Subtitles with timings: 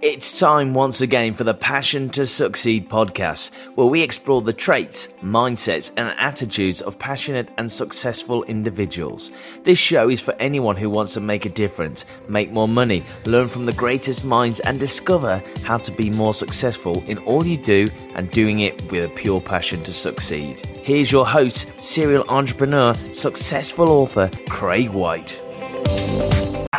[0.00, 5.08] It's time once again for the Passion to Succeed podcast, where we explore the traits,
[5.24, 9.32] mindsets, and attitudes of passionate and successful individuals.
[9.64, 13.48] This show is for anyone who wants to make a difference, make more money, learn
[13.48, 17.88] from the greatest minds, and discover how to be more successful in all you do
[18.14, 20.64] and doing it with a pure passion to succeed.
[20.84, 25.42] Here's your host, serial entrepreneur, successful author, Craig White.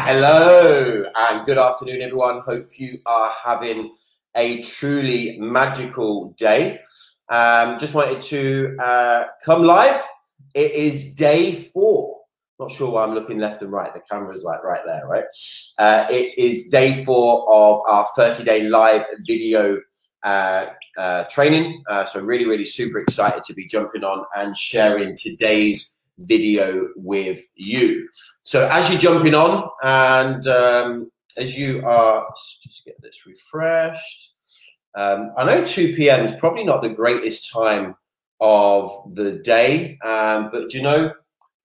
[0.02, 2.39] Hello and good afternoon, everyone.
[2.39, 3.94] Hope you are having
[4.34, 6.80] a truly magical day.
[7.27, 10.02] Um, just wanted to uh, come live.
[10.54, 12.21] It is day four.
[12.59, 13.93] Not sure why I'm looking left and right.
[13.93, 15.26] The camera's like right there, right?
[15.77, 19.79] Uh, it is day four of our 30 day live video
[20.23, 21.84] uh, uh, training.
[21.90, 26.88] Uh, so, I'm really, really super excited to be jumping on and sharing today's video
[26.95, 28.07] with you.
[28.49, 32.27] So as you're jumping on and um, as you are,
[32.63, 34.31] just get this refreshed.
[34.95, 36.26] Um, I know 2 p.m.
[36.26, 37.93] is probably not the greatest time
[38.40, 41.13] of the day, um, but you know,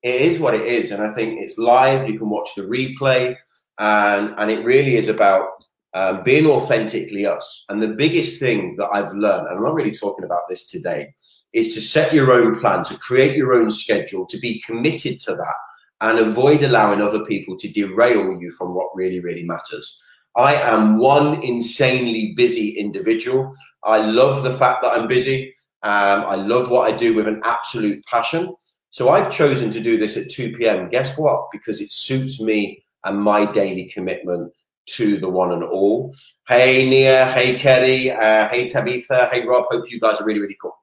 [0.02, 0.92] it is what it is.
[0.92, 2.06] And I think it's live.
[2.06, 3.34] You can watch the replay,
[3.78, 5.48] and, and it really is about
[5.94, 7.64] um, being authentically us.
[7.70, 11.14] And the biggest thing that I've learned, and I'm not really talking about this today,
[11.54, 15.34] is to set your own plan, to create your own schedule, to be committed to
[15.34, 15.56] that
[16.00, 20.00] and avoid allowing other people to derail you from what really, really matters.
[20.36, 23.54] I am one insanely busy individual.
[23.84, 25.54] I love the fact that I'm busy.
[25.82, 28.54] Um, I love what I do with an absolute passion.
[28.90, 30.88] So I've chosen to do this at 2 p.m.
[30.88, 31.48] Guess what?
[31.52, 34.52] Because it suits me and my daily commitment
[34.86, 36.14] to the one and all.
[36.48, 37.26] Hey, Nia.
[37.26, 38.10] Hey, Kerry.
[38.10, 39.28] Uh, hey, Tabitha.
[39.32, 39.66] Hey, Rob.
[39.70, 40.76] Hope you guys are really, really cool.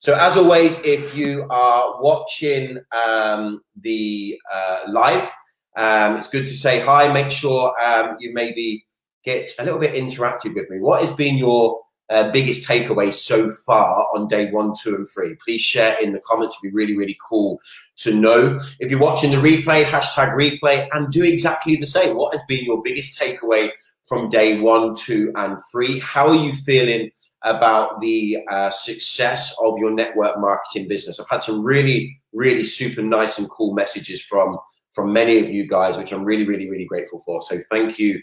[0.00, 5.28] So, as always, if you are watching um, the uh, live,
[5.76, 7.12] um, it's good to say hi.
[7.12, 8.86] Make sure um, you maybe
[9.24, 10.78] get a little bit interactive with me.
[10.78, 15.36] What has been your uh, biggest takeaway so far on day one, two, and three?
[15.44, 16.56] Please share in the comments.
[16.62, 17.60] It'd be really, really cool
[17.96, 18.60] to know.
[18.78, 22.16] If you're watching the replay, hashtag replay, and do exactly the same.
[22.16, 23.70] What has been your biggest takeaway
[24.08, 25.98] from day one, two, and three?
[26.00, 27.10] How are you feeling?
[27.44, 31.20] about the uh, success of your network marketing business.
[31.20, 34.58] I've had some really, really super nice and cool messages from
[34.92, 37.40] from many of you guys, which I'm really, really, really grateful for.
[37.42, 38.20] So thank you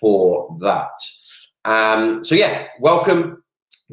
[0.00, 0.92] for that.
[1.64, 3.42] Um, so yeah, welcome.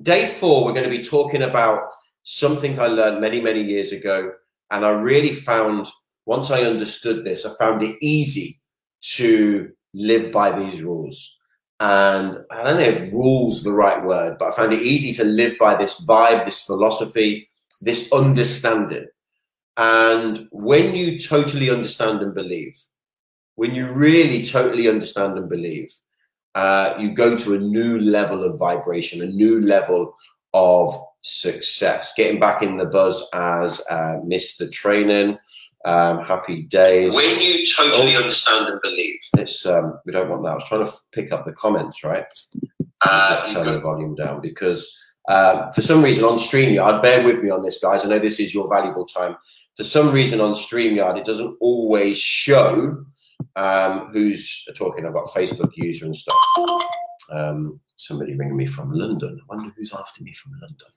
[0.02, 1.84] Day four, we're going to be talking about
[2.24, 4.34] something I learned many, many years ago,
[4.70, 5.88] and I really found
[6.28, 8.60] once I understood this, I found it easy
[9.16, 11.38] to live by these rules
[11.82, 15.24] and I don't know if rules the right word, but I found it easy to
[15.24, 17.50] live by this vibe, this philosophy,
[17.82, 19.08] this understanding.
[19.78, 22.80] And when you totally understand and believe,
[23.56, 25.92] when you really totally understand and believe,
[26.54, 30.16] uh, you go to a new level of vibration, a new level
[30.54, 32.14] of success.
[32.16, 34.72] Getting back in the buzz as uh, Mr.
[34.72, 35.40] Training,
[35.86, 37.14] um, happy days.
[37.14, 39.20] When you totally oh, understand and believe.
[39.38, 40.52] It's um, we don't want that.
[40.52, 42.26] I was trying to pick up the comments, right?
[43.02, 44.96] Uh, turn the volume down because
[45.28, 48.06] uh, for some reason on StreamYard, bear with me on this, guys.
[48.06, 49.36] I know this is your valuable time.
[49.78, 53.06] For some reason on StreamYard, it doesn't always show
[53.56, 55.06] um, who's talking.
[55.06, 56.38] I've got Facebook user and stuff.
[57.32, 59.40] Um, somebody ringing me from London.
[59.42, 60.88] I wonder who's after me from London.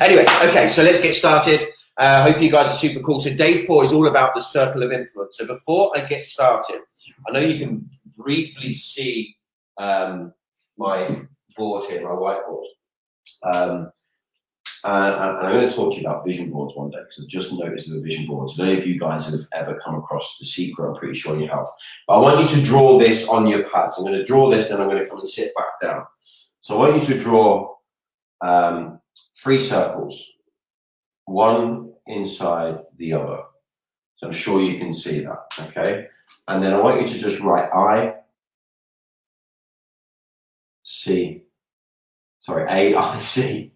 [0.00, 1.66] Anyway, okay, so let's get started.
[1.98, 3.20] I uh, hope you guys are super cool.
[3.20, 5.36] So day four is all about the circle of influence.
[5.36, 6.80] So before I get started,
[7.28, 9.36] I know you can briefly see
[9.78, 10.32] um,
[10.78, 11.14] my
[11.56, 12.64] board here, my whiteboard.
[13.42, 13.92] Um,
[14.84, 17.28] and, and, I'm going to talk to you about vision boards one day because I've
[17.28, 18.54] just noticed the vision boards.
[18.54, 20.88] I don't know if you guys have ever come across the secret.
[20.88, 21.66] I'm pretty sure you have.
[22.08, 23.98] But I want you to draw this on your pads.
[23.98, 26.04] I'm going to draw this, then I'm going to come and sit back down.
[26.62, 27.76] So I want you to draw
[28.40, 29.00] um,
[29.38, 30.32] three circles
[31.32, 33.42] one inside the other.
[34.16, 36.06] So I'm sure you can see that, okay?
[36.46, 38.16] And then I want you to just write I,
[40.84, 41.42] C,
[42.40, 43.72] sorry, A, I, C,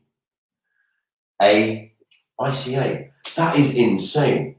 [1.43, 1.93] A,
[2.38, 3.12] I, C, A.
[3.37, 4.56] That is insane.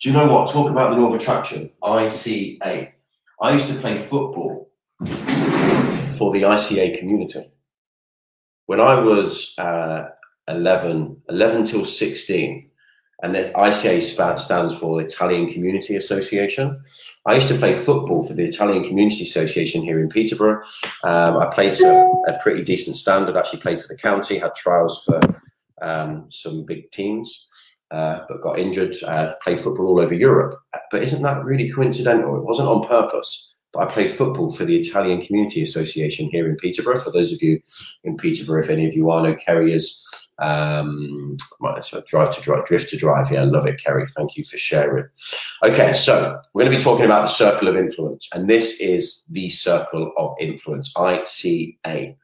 [0.00, 0.50] Do you know what?
[0.50, 1.70] Talk about the law of attraction.
[1.82, 2.94] I, C, A.
[3.40, 4.70] I used to play football
[6.18, 7.44] for the ICA community.
[8.66, 10.10] When I was uh,
[10.50, 12.70] 11, 11 till 16.
[13.22, 16.82] And the ICA stands for Italian Community Association.
[17.26, 20.62] I used to play football for the Italian Community Association here in Peterborough.
[21.04, 25.04] Um, I played to a pretty decent standard, actually played for the county, had trials
[25.04, 25.20] for
[25.82, 27.46] um, some big teams,
[27.90, 30.58] uh, but got injured, uh, played football all over Europe.
[30.90, 32.36] But isn't that really coincidental?
[32.36, 33.54] It wasn't on purpose.
[33.72, 36.98] but I played football for the Italian Community Association here in Peterborough.
[36.98, 37.60] For those of you
[38.04, 40.02] in Peterborough, if any of you are know Kerry is
[40.40, 41.36] um,
[41.82, 43.30] so drive to drive, drift to drive.
[43.30, 44.06] Yeah, I love it, Kerry.
[44.16, 45.06] Thank you for sharing.
[45.64, 49.24] Okay, so we're going to be talking about the circle of influence, and this is
[49.30, 52.16] the circle of influence, ICA.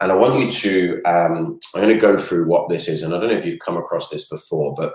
[0.00, 3.14] And I want you to, um, I'm going to go through what this is, and
[3.14, 4.94] I don't know if you've come across this before, but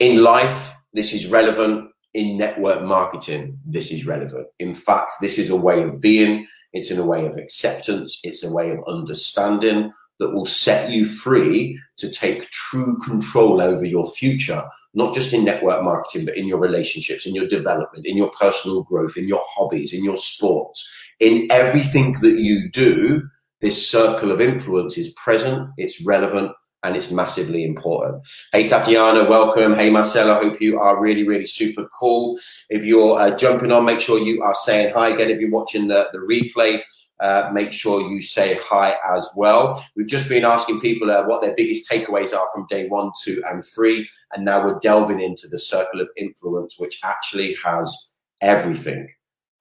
[0.00, 1.90] in life, this is relevant.
[2.14, 4.46] In network marketing, this is relevant.
[4.60, 8.44] In fact, this is a way of being, it's in a way of acceptance, it's
[8.44, 14.10] a way of understanding that will set you free to take true control over your
[14.12, 14.62] future,
[14.94, 18.82] not just in network marketing, but in your relationships, in your development, in your personal
[18.82, 20.88] growth, in your hobbies, in your sports,
[21.20, 23.22] in everything that you do.
[23.60, 26.52] This circle of influence is present, it's relevant,
[26.84, 28.22] and it's massively important.
[28.52, 29.74] Hey, Tatiana, welcome.
[29.74, 32.38] Hey, Marcella, hope you are really, really super cool.
[32.68, 35.30] If you're uh, jumping on, make sure you are saying hi again.
[35.30, 36.82] If you're watching the, the replay,
[37.24, 39.82] uh, make sure you say hi as well.
[39.96, 43.42] We've just been asking people uh, what their biggest takeaways are from day one, two,
[43.48, 44.06] and three.
[44.32, 48.10] And now we're delving into the circle of influence, which actually has
[48.42, 49.08] everything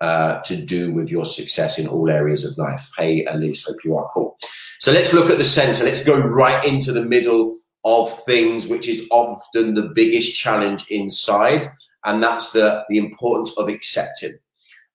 [0.01, 2.91] uh, to do with your success in all areas of life.
[2.97, 4.37] Hey, Elise, hope you are cool.
[4.81, 5.85] So let's look at the center.
[5.85, 7.55] Let's go right into the middle
[7.85, 11.67] of things, which is often the biggest challenge inside.
[12.03, 14.37] And that's the, the importance of accepting.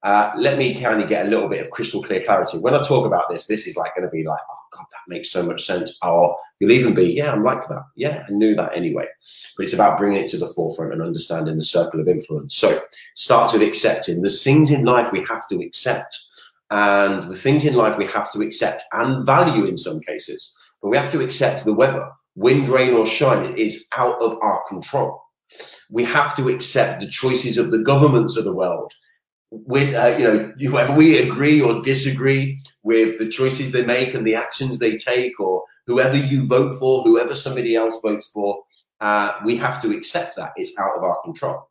[0.05, 2.59] Uh, let me kind of get a little bit of crystal clear clarity.
[2.59, 5.01] When I talk about this, this is like going to be like, oh God, that
[5.09, 5.97] makes so much sense.
[6.03, 7.83] Or you'll even be, yeah, I'm like that.
[7.97, 9.07] Yeah, I knew that anyway.
[9.57, 12.57] But it's about bringing it to the forefront and understanding the circle of influence.
[12.57, 12.81] So
[13.17, 14.23] starts with accepting.
[14.23, 16.17] There's things in life we have to accept.
[16.71, 20.53] And the things in life we have to accept and value in some cases.
[20.81, 23.47] But we have to accept the weather, wind, rain, or shine.
[23.47, 25.21] It is out of our control.
[25.91, 28.93] We have to accept the choices of the governments of the world
[29.51, 34.27] with uh, you know whether we agree or disagree with the choices they make and
[34.27, 38.63] the actions they take or whoever you vote for whoever somebody else votes for
[39.01, 40.53] uh, we have to accept that.
[40.57, 41.71] It's out of our control.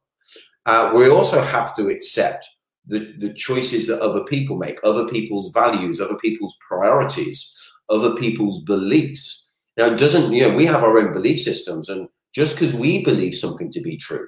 [0.66, 2.48] Uh, we also have to accept
[2.88, 7.54] the, the choices that other people make other people's values other people's priorities
[7.90, 9.52] other people's beliefs.
[9.78, 13.04] Now it doesn't you know we have our own belief systems and just because we
[13.04, 14.28] believe something to be true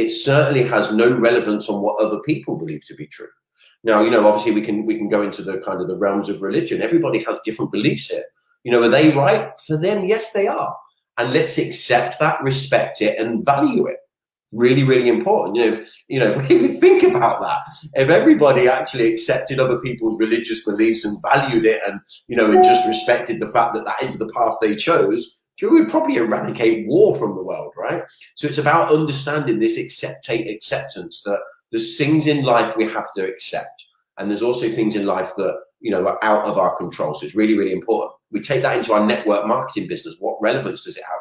[0.00, 3.28] it certainly has no relevance on what other people believe to be true.
[3.84, 6.28] Now, you know, obviously we can we can go into the kind of the realms
[6.28, 6.82] of religion.
[6.82, 8.24] Everybody has different beliefs here.
[8.64, 9.52] You know, are they right?
[9.66, 10.76] For them, yes, they are.
[11.18, 13.98] And let's accept that, respect it, and value it.
[14.52, 15.56] Really, really important.
[15.56, 17.60] You know, if, you know, if you think about that,
[17.94, 22.64] if everybody actually accepted other people's religious beliefs and valued it, and you know, and
[22.64, 26.86] just respected the fact that that is the path they chose, we would probably eradicate
[26.86, 28.02] war from the world, right?
[28.34, 31.40] So it's about understanding this acceptate acceptance that
[31.70, 33.86] there's things in life we have to accept.
[34.18, 37.14] And there's also things in life that, you know, are out of our control.
[37.14, 38.12] So it's really, really important.
[38.30, 40.16] We take that into our network marketing business.
[40.18, 41.20] What relevance does it have?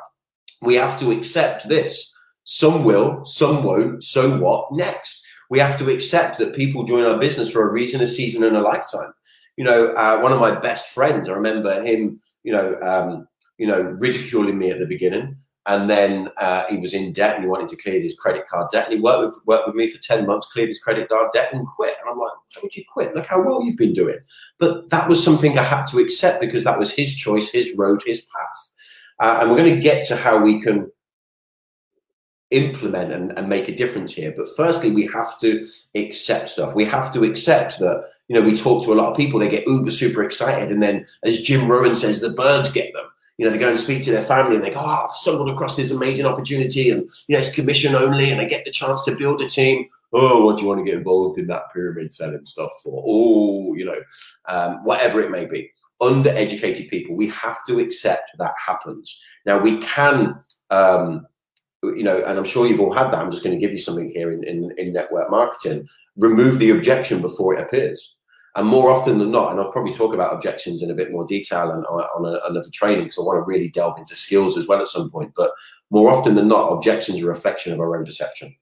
[0.62, 2.14] We have to accept this.
[2.44, 4.04] Some will, some won't.
[4.04, 5.24] So what next?
[5.50, 8.58] We have to accept that people join our business for a reason, a season, and
[8.58, 9.14] a lifetime.
[9.56, 13.28] You know, uh, one of my best friends, I remember him, you know, um,
[13.60, 15.36] you know, ridiculing me at the beginning.
[15.66, 18.70] And then uh, he was in debt and he wanted to clear his credit card
[18.72, 18.86] debt.
[18.86, 21.54] And he worked with, worked with me for 10 months, cleared his credit card debt
[21.54, 21.96] and quit.
[22.02, 23.14] And I'm like, how would you quit?
[23.14, 24.18] Look how well you've been doing.
[24.58, 28.02] But that was something I had to accept because that was his choice, his road,
[28.06, 28.70] his path.
[29.20, 30.90] Uh, and we're going to get to how we can
[32.52, 34.34] implement and, and make a difference here.
[34.36, 36.74] But firstly, we have to accept stuff.
[36.74, 39.50] We have to accept that, you know, we talk to a lot of people, they
[39.50, 40.72] get uber super excited.
[40.72, 43.06] And then, as Jim Rohn says, the birds get them
[43.40, 45.50] you know, they go and speak to their family and they go, oh, I've stumbled
[45.50, 49.02] across this amazing opportunity and, you know, it's commission only and I get the chance
[49.06, 49.88] to build a team.
[50.12, 53.02] Oh, what do you want to get involved in that pyramid selling stuff for?
[53.08, 54.02] Oh, you know,
[54.50, 55.72] um, whatever it may be.
[56.02, 59.18] Undereducated people, we have to accept that happens.
[59.46, 60.36] Now, we can,
[60.70, 61.26] um,
[61.82, 63.20] you know, and I'm sure you've all had that.
[63.20, 65.88] I'm just going to give you something here in, in, in network marketing.
[66.18, 68.16] Remove the objection before it appears.
[68.56, 71.26] And more often than not, and I'll probably talk about objections in a bit more
[71.26, 74.68] detail and on, a, another training because I want to really delve into skills as
[74.68, 75.32] well at some point.
[75.36, 75.52] But
[75.92, 78.56] more often than not, objections are a reflection of our own perception.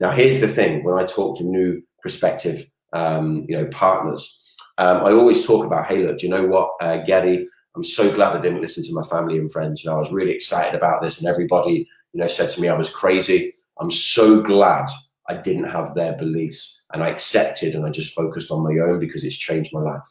[0.00, 4.38] Now, here's the thing: when I talk to new prospective, um, you know, partners,
[4.78, 7.48] um, I always talk about, hey, look, do you know what, uh, Getty?
[7.74, 9.82] I'm so glad I didn't listen to my family and friends.
[9.82, 12.68] You know, I was really excited about this, and everybody, you know, said to me
[12.68, 13.54] I was crazy.
[13.80, 14.86] I'm so glad
[15.28, 18.98] I didn't have their beliefs and I accepted and I just focused on my own
[18.98, 20.08] because it's changed my life.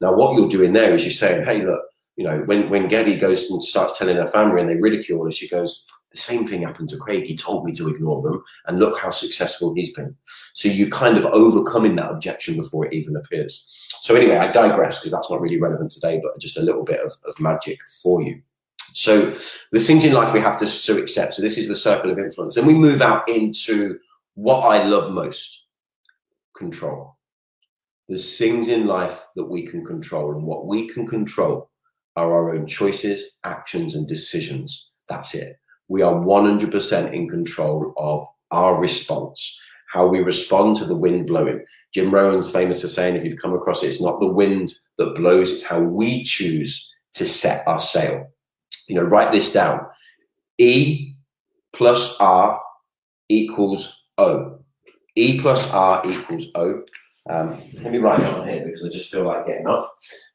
[0.00, 1.82] Now, what you're doing there is you're saying, hey, look,
[2.16, 5.30] you know, when, when Getty goes and starts telling her family and they ridicule her,
[5.30, 7.24] she goes, The same thing happened to Craig.
[7.24, 10.14] He told me to ignore them, and look how successful he's been.
[10.52, 13.66] So you kind of overcoming that objection before it even appears.
[14.02, 17.00] So anyway, I digress because that's not really relevant today, but just a little bit
[17.00, 18.42] of, of magic for you.
[18.92, 19.34] So
[19.72, 21.36] the things in life we have to so accept.
[21.36, 22.54] So this is the circle of influence.
[22.54, 23.98] Then we move out into
[24.34, 25.66] what I love most:
[26.56, 27.16] control.
[28.08, 31.70] There's things in life that we can control, and what we can control
[32.16, 34.90] are our own choices, actions, and decisions.
[35.08, 35.56] That's it.
[35.88, 39.58] We are 100% in control of our response,
[39.92, 41.64] how we respond to the wind blowing.
[41.94, 45.14] Jim Rohn's famous for saying, if you've come across it, it's not the wind that
[45.14, 48.28] blows, it's how we choose to set our sail.
[48.88, 49.80] You know, write this down.
[50.58, 51.14] E
[51.72, 52.60] plus R
[53.28, 54.58] equals O.
[55.16, 56.82] E plus R equals O.
[57.28, 59.94] Um, let me write it on here because I just feel like getting up.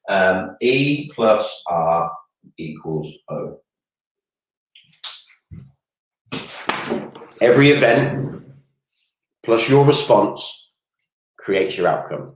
[0.09, 2.11] Um, e plus R
[2.57, 3.59] equals O.
[7.41, 8.43] Every event
[9.43, 10.71] plus your response
[11.37, 12.35] creates your outcome.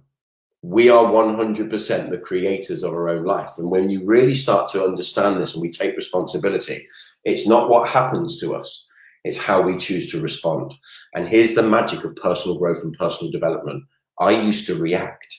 [0.62, 3.52] We are 100% the creators of our own life.
[3.58, 6.86] And when you really start to understand this and we take responsibility,
[7.24, 8.86] it's not what happens to us,
[9.24, 10.74] it's how we choose to respond.
[11.14, 13.84] And here's the magic of personal growth and personal development.
[14.20, 15.34] I used to react,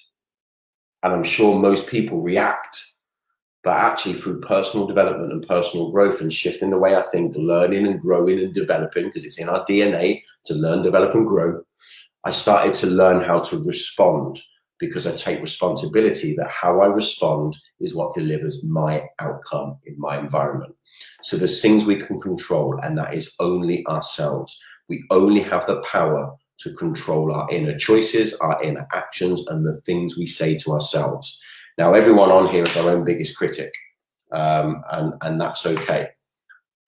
[1.03, 2.83] and I'm sure most people react,
[3.63, 7.87] but actually through personal development and personal growth and shifting the way I think, learning
[7.87, 11.63] and growing and developing, because it's in our DNA to learn, develop, and grow,
[12.25, 14.41] I started to learn how to respond
[14.81, 20.19] because I take responsibility that how I respond is what delivers my outcome in my
[20.19, 20.75] environment.
[21.23, 24.59] So there's things we can control, and that is only ourselves.
[24.89, 29.81] We only have the power to control our inner choices, our inner actions, and the
[29.83, 31.41] things we say to ourselves.
[31.79, 33.73] Now, everyone on here is our own biggest critic,
[34.33, 36.09] um, and, and that's okay.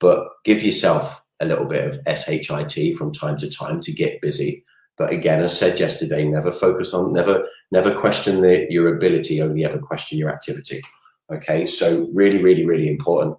[0.01, 4.65] But give yourself a little bit of SHIT from time to time to get busy.
[4.99, 9.65] But again, as said yesterday, never focus on, never, never question the, your ability, only
[9.65, 10.83] ever question your activity.
[11.33, 13.37] Okay, so really, really, really important.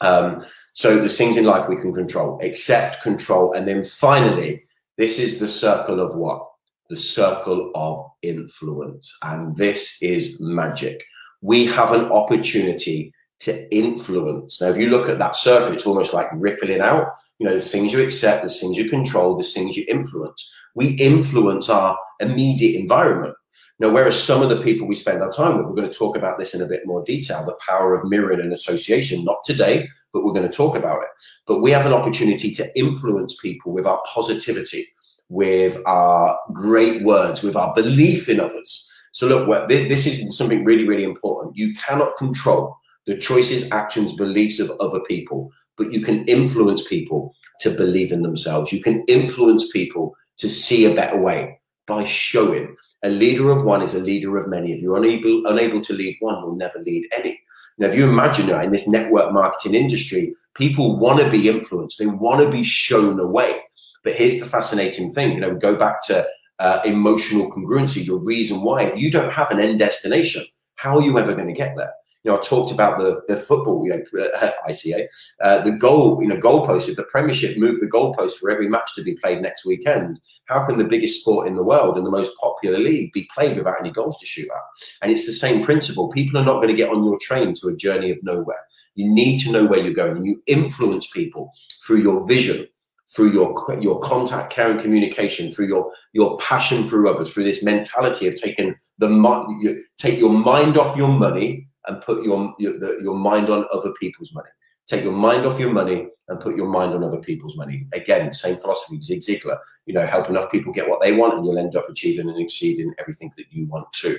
[0.00, 4.64] Um, so there's things in life we can control, accept, control, and then finally,
[4.96, 6.46] this is the circle of what?
[6.88, 9.16] The circle of influence.
[9.22, 11.02] And this is magic.
[11.40, 14.60] We have an opportunity to influence.
[14.60, 17.12] Now, if you look at that circle, it's almost like rippling out.
[17.38, 20.50] You know, the things you accept, the things you control, the things you influence.
[20.74, 23.34] We influence our immediate environment.
[23.78, 26.16] Now, whereas some of the people we spend our time with, we're going to talk
[26.16, 29.86] about this in a bit more detail the power of mirroring and association, not today,
[30.14, 31.08] but we're going to talk about it.
[31.46, 34.88] But we have an opportunity to influence people with our positivity,
[35.28, 38.88] with our great words, with our belief in others.
[39.12, 41.56] So, look, this is something really, really important.
[41.56, 47.34] You cannot control the choices, actions, beliefs of other people, but you can influence people
[47.60, 48.72] to believe in themselves.
[48.72, 52.76] You can influence people to see a better way by showing.
[53.02, 54.72] A leader of one is a leader of many.
[54.72, 57.40] If you're unable, unable to lead one, you'll never lead any.
[57.78, 61.98] Now, if you imagine that in this network marketing industry, people want to be influenced,
[61.98, 63.60] they want to be shown a way.
[64.02, 66.26] But here's the fascinating thing you know, go back to
[66.58, 68.84] uh, emotional congruency, your reason why.
[68.84, 70.44] If you don't have an end destination,
[70.76, 71.92] how are you ever going to get there?
[72.26, 75.06] You know, I talked about the, the football, you know, uh, ICA,
[75.40, 76.88] uh, the goal, you know, goalpost.
[76.88, 80.66] If the Premiership moved the goalpost for every match to be played next weekend, how
[80.66, 83.78] can the biggest sport in the world and the most popular league be played without
[83.78, 84.86] any goals to shoot at?
[85.02, 86.08] And it's the same principle.
[86.08, 88.58] People are not going to get on your train to a journey of nowhere.
[88.96, 91.52] You need to know where you're going, and you influence people
[91.86, 92.66] through your vision,
[93.14, 97.62] through your your contact, care, and communication, through your your passion for others, through this
[97.62, 103.14] mentality of taking the take your mind off your money and put your your, your
[103.14, 104.50] mind on other people's money.
[104.86, 107.88] Take your mind off your money and put your mind on other people's money.
[107.92, 109.58] Again, same philosophy, Zig Ziglar.
[109.84, 112.40] You know, help enough people get what they want, and you'll end up achieving and
[112.40, 114.16] exceeding everything that you want to.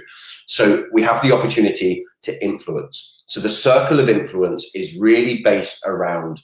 [0.47, 3.23] So we have the opportunity to influence.
[3.27, 6.41] So the circle of influence is really based around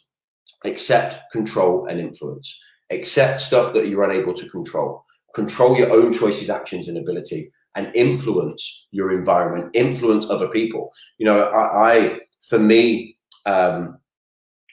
[0.66, 2.58] accept, control, and influence.
[2.92, 5.06] Accept stuff that you're unable to control.
[5.36, 10.94] Control your own choices, actions, and ability and influence your environment, influence other people.
[11.18, 13.98] You know, I, I for me, um,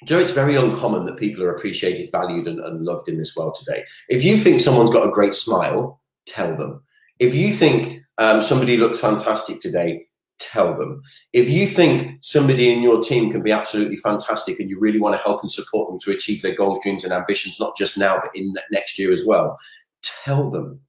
[0.05, 3.57] Joe, it's very uncommon that people are appreciated, valued, and, and loved in this world
[3.59, 3.85] today.
[4.09, 6.83] If you think someone's got a great smile, tell them.
[7.19, 10.07] If you think um, somebody looks fantastic today,
[10.39, 11.03] tell them.
[11.35, 15.15] If you think somebody in your team can be absolutely fantastic and you really want
[15.15, 18.19] to help and support them to achieve their goals, dreams, and ambitions, not just now,
[18.19, 19.59] but in next year as well,
[20.03, 20.81] tell them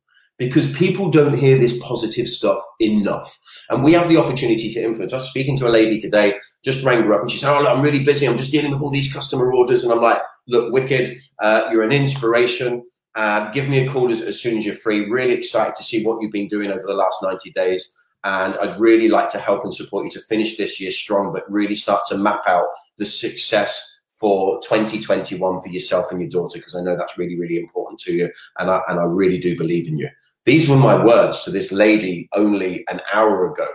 [0.42, 3.40] because people don't hear this positive stuff enough.
[3.70, 5.14] And we have the opportunity to influence.
[5.14, 7.64] I was speaking to a lady today, just rang her up and she said, Oh,
[7.64, 8.28] I'm really busy.
[8.28, 9.84] I'm just dealing with all these customer orders.
[9.84, 11.16] And I'm like, look wicked.
[11.40, 12.84] Uh, you're an inspiration.
[13.14, 15.12] Uh, give me a call as, as soon as you're free.
[15.12, 17.96] Really excited to see what you've been doing over the last 90 days.
[18.24, 21.44] And I'd really like to help and support you to finish this year strong, but
[21.52, 22.66] really start to map out
[22.98, 27.60] the success for 2021 for yourself and your daughter, because I know that's really, really
[27.60, 28.32] important to you.
[28.58, 30.10] And I, and I really do believe in you.
[30.46, 33.68] These were my words to this lady only an hour ago.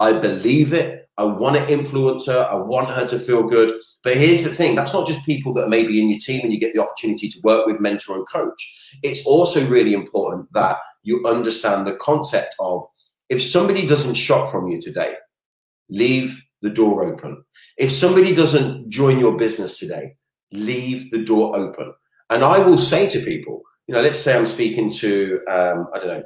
[0.00, 1.08] I believe it.
[1.18, 2.46] I want to influence her.
[2.50, 3.72] I want her to feel good.
[4.02, 6.52] But here's the thing that's not just people that are maybe in your team and
[6.52, 8.90] you get the opportunity to work with, mentor, and coach.
[9.02, 12.82] It's also really important that you understand the concept of
[13.28, 15.16] if somebody doesn't shop from you today,
[15.88, 17.42] leave the door open.
[17.76, 20.16] If somebody doesn't join your business today,
[20.52, 21.92] leave the door open.
[22.30, 25.98] And I will say to people, you know, let's say I'm speaking to, um, I
[25.98, 26.22] don't know,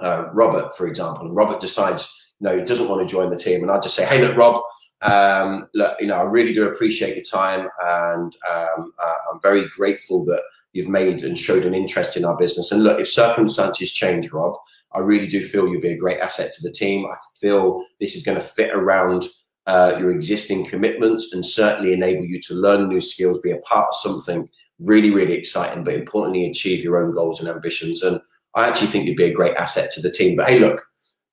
[0.00, 2.10] uh, Robert, for example, and Robert decides,
[2.40, 3.62] you know, he doesn't want to join the team.
[3.62, 4.62] And I just say, hey, look, Rob,
[5.02, 7.68] um, look, you know, I really do appreciate your time.
[7.82, 12.36] And um, uh, I'm very grateful that you've made and showed an interest in our
[12.36, 12.72] business.
[12.72, 14.54] And look, if circumstances change, Rob,
[14.92, 17.06] I really do feel you'll be a great asset to the team.
[17.06, 19.24] I feel this is going to fit around
[19.66, 23.88] uh, your existing commitments and certainly enable you to learn new skills, be a part
[23.88, 28.02] of something really, really exciting, but importantly, achieve your own goals and ambitions.
[28.02, 28.20] And
[28.54, 30.36] I actually think you'd be a great asset to the team.
[30.36, 30.84] But hey, look,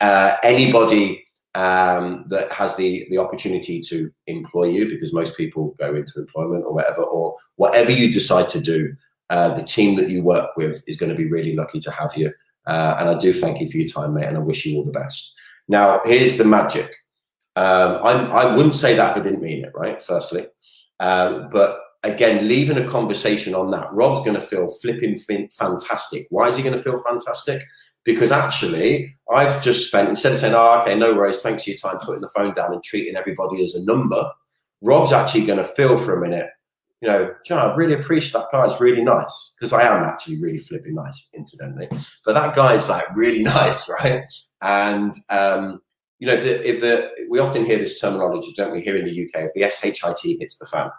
[0.01, 1.25] uh, anybody
[1.55, 6.65] um, that has the the opportunity to employ you, because most people go into employment
[6.65, 8.95] or whatever, or whatever you decide to do,
[9.29, 12.15] uh, the team that you work with is going to be really lucky to have
[12.17, 12.31] you.
[12.65, 14.83] Uh, and I do thank you for your time, mate, and I wish you all
[14.83, 15.33] the best.
[15.67, 16.91] Now, here's the magic.
[17.55, 20.01] Um, I would not say that if I didn't mean it, right?
[20.01, 20.47] Firstly,
[20.99, 26.27] um, but again, leaving a conversation on that, Rob's going to feel flipping fin- fantastic.
[26.29, 27.63] Why is he going to feel fantastic?
[28.03, 31.77] Because actually, I've just spent instead of saying, "Oh, okay, no worries, thanks for your
[31.77, 34.29] time," putting the phone down and treating everybody as a number.
[34.81, 36.49] Rob's actually going to feel for a minute.
[37.01, 38.65] You know, John, I really appreciate that guy.
[38.65, 41.87] It's really nice because I am actually really flipping nice, incidentally.
[42.25, 44.23] But that guy's like really nice, right?
[44.61, 45.81] And um,
[46.23, 49.03] you know, if the, if the we often hear this terminology, don't we, here in
[49.03, 49.43] the UK?
[49.43, 50.89] If the SHIT hits the fan,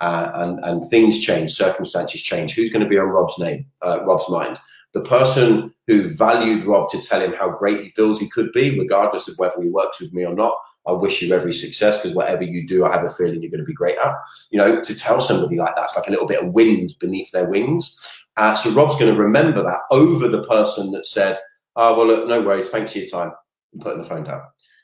[0.00, 2.54] uh, and and things change, circumstances change.
[2.54, 4.58] Who's going to be on Rob's name, uh, Rob's mind?
[4.92, 8.76] The person who valued Rob to tell him how great he feels he could be,
[8.76, 10.56] regardless of whether he works with me or not.
[10.84, 13.60] I wish you every success because whatever you do, I have a feeling you're going
[13.60, 14.16] to be great at.
[14.50, 17.48] You know, to tell somebody like that's like a little bit of wind beneath their
[17.48, 17.96] wings.
[18.36, 21.38] Uh, so Rob's going to remember that over the person that said,
[21.76, 23.30] "Oh well, look, no worries, thanks for your time,"
[23.72, 24.42] and putting the phone down.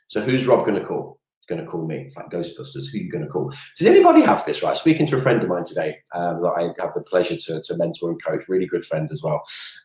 [0.08, 1.18] So who's Rob going to call?
[1.38, 1.96] He's going to call me.
[1.98, 2.90] It's like Ghostbusters.
[2.90, 3.52] Who are you going to call?
[3.76, 4.76] Does anybody have this right?
[4.76, 7.76] Speaking to a friend of mine today um, that I have the pleasure to, to
[7.76, 9.42] mentor and coach, really good friend as well.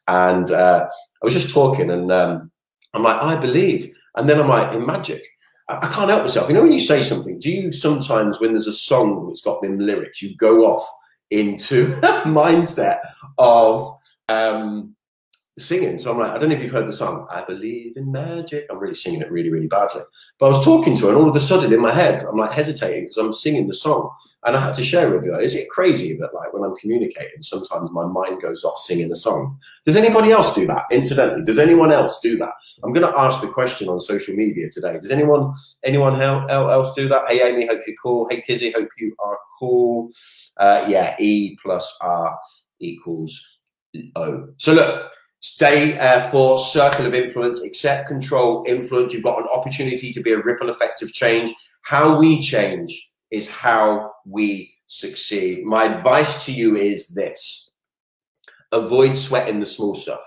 [0.07, 0.87] And uh,
[1.21, 2.51] I was just talking, and um,
[2.93, 3.93] I'm like, I believe.
[4.15, 5.23] And then I'm like, in magic.
[5.69, 6.49] I, can't help myself.
[6.49, 9.61] You know, when you say something, do you sometimes, when there's a song that's got
[9.61, 10.87] them lyrics, you go off
[11.31, 11.87] into
[12.25, 12.99] mindset
[13.37, 13.97] of
[14.29, 14.95] um,
[15.59, 15.99] singing.
[15.99, 18.65] So I'm like, I don't know if you've heard the song, I Believe in Magic.
[18.69, 20.01] I'm really singing it really, really badly.
[20.39, 22.37] But I was talking to her, and all of a sudden in my head, I'm
[22.37, 24.09] like hesitating because I'm singing the song.
[24.45, 25.33] And I had to share with you.
[25.37, 29.15] Is it crazy that, like, when I'm communicating, sometimes my mind goes off singing a
[29.15, 29.57] song?
[29.85, 30.83] Does anybody else do that?
[30.91, 32.51] Incidentally, does anyone else do that?
[32.83, 34.99] I'm going to ask the question on social media today.
[34.99, 37.29] Does anyone anyone else do that?
[37.29, 38.27] Hey, Amy, hope you're cool.
[38.29, 40.09] Hey, Kizzy, hope you are cool.
[40.57, 42.37] Uh, yeah, E plus R
[42.81, 43.39] equals
[44.15, 44.49] O.
[44.57, 45.11] So look,
[45.43, 49.11] Stay uh, for circle of influence, accept, control, influence.
[49.11, 51.53] You've got an opportunity to be a ripple effect of change.
[51.81, 55.65] How we change is how we succeed.
[55.65, 57.69] My advice to you is this
[58.71, 60.21] avoid sweating the small stuff.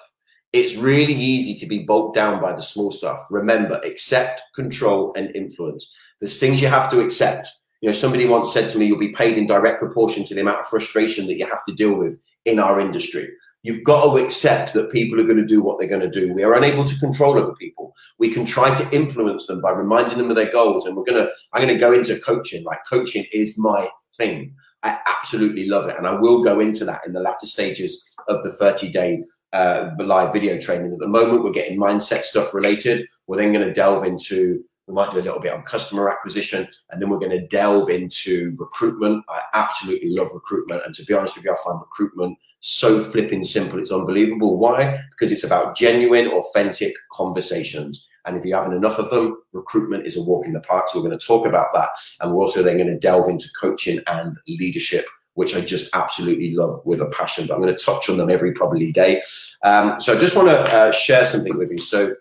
[0.52, 3.26] It's really easy to be bogged down by the small stuff.
[3.31, 5.94] Remember, accept, control, and influence.
[6.20, 7.48] There's things you have to accept.
[7.81, 10.42] You know, somebody once said to me, you'll be paid in direct proportion to the
[10.42, 13.29] amount of frustration that you have to deal with in our industry.
[13.66, 16.33] You've got to accept that people are going to do what they're going to do.
[16.33, 17.96] We are unable to control other people.
[18.16, 20.87] We can try to influence them by reminding them of their goals.
[20.87, 22.62] And we're going to, I'm going to go into coaching.
[22.62, 24.55] Like coaching is my thing.
[24.85, 25.96] I absolutely love it.
[25.98, 29.90] And I will go into that in the latter stages of the 30 day uh,
[29.98, 30.92] live video training.
[30.92, 33.05] At the moment, we're getting mindset stuff related.
[33.26, 36.68] We're then going to delve into we might do a little bit on customer acquisition,
[36.90, 39.24] and then we're going to delve into recruitment.
[39.29, 43.44] I absolutely love recruitment, and to be honest with you, I find recruitment so flipping
[43.44, 43.79] simple.
[43.79, 44.59] It's unbelievable.
[44.59, 45.00] Why?
[45.11, 48.09] Because it's about genuine, authentic conversations.
[48.24, 50.88] And if you're having enough of them, recruitment is a walk in the park.
[50.88, 51.90] So we're going to talk about that.
[52.20, 56.55] And we're also then going to delve into coaching and leadership, which I just absolutely
[56.55, 57.46] love with a passion.
[57.46, 59.22] But I'm going to touch on them every probably day.
[59.62, 61.79] Um, so I just want to uh, share something with you.
[61.79, 62.16] So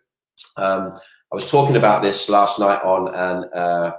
[0.57, 0.91] um,
[1.31, 3.93] I was talking about this last night on an, uh,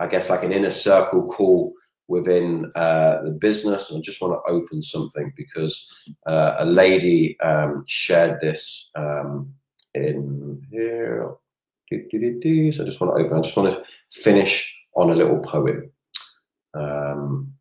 [0.00, 1.74] I guess, like an inner circle call
[2.12, 3.88] within uh, the business.
[3.88, 5.74] And I just want to open something because
[6.26, 9.52] uh, a lady um, shared this um,
[9.94, 11.34] in here.
[11.90, 13.38] So I just want to open.
[13.38, 13.84] I just want to
[14.22, 14.54] finish
[14.94, 15.90] on a little poem.
[16.74, 17.52] Um,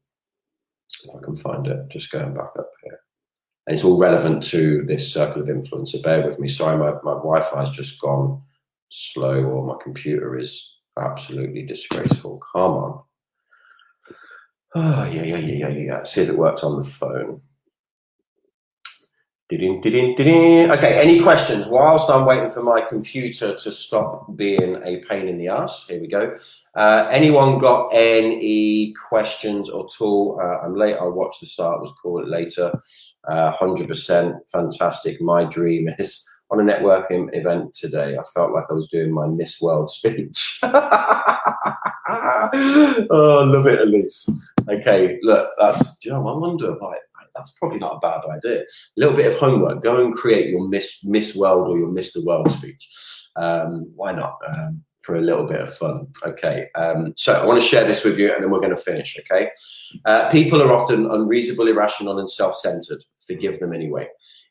[1.03, 2.99] if I can find it, just going back up here.
[3.67, 5.91] And it's all relevant to this circle of influence.
[5.91, 6.49] So bear with me.
[6.49, 8.41] Sorry, my, my Wi Fi has just gone
[8.89, 12.41] slow or my computer is absolutely disgraceful.
[12.53, 13.01] Come on.
[14.75, 16.03] Oh, yeah, yeah, yeah, yeah, yeah.
[16.03, 17.41] See if it works on the phone.
[20.71, 21.67] Okay, any questions?
[21.67, 25.99] Whilst I'm waiting for my computer to stop being a pain in the ass, here
[25.99, 26.33] we go.
[26.73, 30.39] Uh, anyone got any questions at all?
[30.41, 30.95] Uh, I'm late.
[30.95, 31.81] I'll watch the start.
[31.81, 32.71] Was call it later.
[33.27, 35.19] Uh, 100% fantastic.
[35.19, 38.17] My dream is on a networking event today.
[38.17, 40.59] I felt like I was doing my Miss World speech.
[40.63, 40.69] oh,
[42.11, 44.29] I love it, Elise.
[44.69, 46.79] Okay, look, that's, you know, I wonder it
[47.35, 48.61] that's probably not a bad idea.
[48.61, 48.65] A
[48.97, 49.81] little bit of homework.
[49.81, 52.23] Go and create your Miss Miss World or your Mr.
[52.23, 52.89] World speech.
[53.35, 54.37] Um, why not?
[54.47, 56.07] Um, for a little bit of fun.
[56.25, 56.67] Okay.
[56.75, 59.17] Um, so I want to share this with you, and then we're going to finish.
[59.19, 59.49] Okay.
[60.05, 63.03] Uh, people are often unreasonable, irrational, and self-centered.
[63.25, 64.07] Forgive them anyway.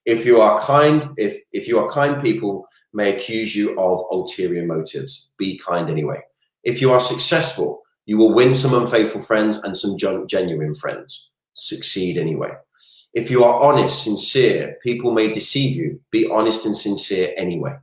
[0.07, 4.67] If you are kind, if if you are kind, people may accuse you of ulterior
[4.67, 5.31] motives.
[5.39, 6.21] Be kind anyway.
[6.65, 11.31] If you are successful, you will win some unfaithful friends and some genuine friends.
[11.55, 12.51] Succeed anyway.
[13.13, 16.01] If you are honest, sincere, people may deceive you.
[16.11, 17.77] Be honest and sincere anyway.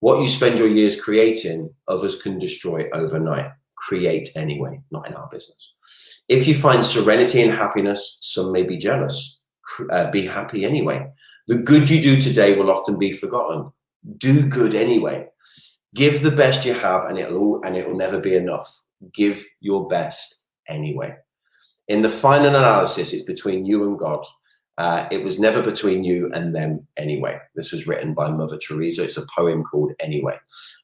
[0.00, 3.50] What you spend your years creating, others can destroy overnight.
[3.76, 5.74] Create anyway, not in our business.
[6.28, 9.39] If you find serenity and happiness, some may be jealous.
[9.90, 11.06] Uh, be happy anyway.
[11.48, 13.70] The good you do today will often be forgotten.
[14.16, 15.26] Do good anyway.
[15.94, 18.80] Give the best you have, and it'll and it will never be enough.
[19.12, 21.16] Give your best anyway
[21.90, 24.24] in the final analysis, it's between you and God.
[24.78, 27.36] Uh, it was never between you and them anyway.
[27.56, 29.02] This was written by Mother Teresa.
[29.02, 30.38] It's a poem called Anyway.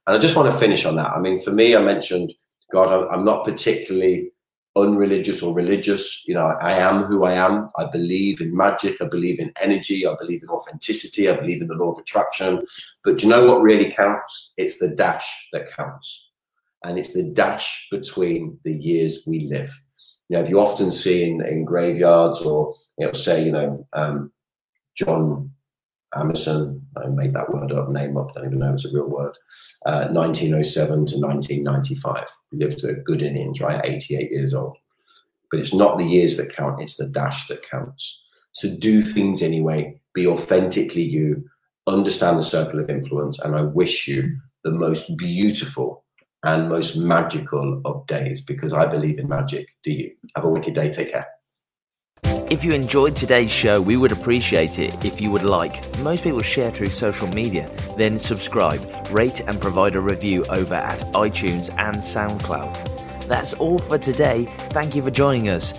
[0.07, 1.13] And I just want to finish on that.
[1.13, 2.35] I mean, for me, I mentioned
[2.73, 4.33] God, I'm not particularly
[4.77, 6.23] unreligious or religious.
[6.27, 7.69] You know, I am who I am.
[7.77, 9.01] I believe in magic.
[9.01, 10.07] I believe in energy.
[10.07, 11.29] I believe in authenticity.
[11.29, 12.65] I believe in the law of attraction.
[13.03, 14.53] But do you know what really counts?
[14.57, 16.31] It's the dash that counts.
[16.85, 19.73] And it's the dash between the years we live
[20.29, 24.33] you know, if you often see in, in graveyards or it'll say, you know, um,
[24.97, 25.53] John
[26.15, 29.09] Emerson, I made that word up, name up, don't even know if it's a real
[29.09, 29.37] word,
[29.85, 32.27] uh, 1907 to 1995.
[32.53, 33.85] Lived a good innings, right?
[33.85, 34.77] 88 years old.
[35.51, 38.23] But it's not the years that count, it's the dash that counts.
[38.53, 41.45] So do things anyway, be authentically you,
[41.87, 46.05] understand the circle of influence, and I wish you the most beautiful
[46.45, 49.69] and most magical of days because I believe in magic.
[49.83, 50.13] Do you?
[50.35, 50.91] Have a wicked day.
[50.91, 51.25] Take care.
[52.49, 55.83] If you enjoyed today's show, we would appreciate it if you would like.
[55.99, 61.01] Most people share through social media, then subscribe, rate, and provide a review over at
[61.13, 63.27] iTunes and SoundCloud.
[63.27, 64.45] That's all for today.
[64.71, 65.75] Thank you for joining us.